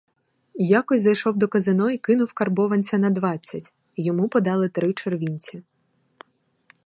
[0.73, 5.63] Якось зайшов до казино й кинув карбованця на двадцять— йому подали три червінці.